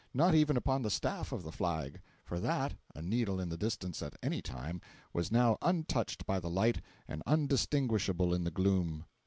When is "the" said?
0.81-0.89, 1.43-1.51, 3.49-3.55, 6.39-6.49, 8.43-8.49